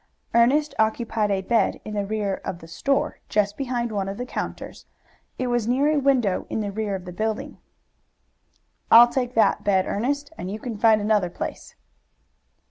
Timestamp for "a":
1.29-1.43, 5.91-5.99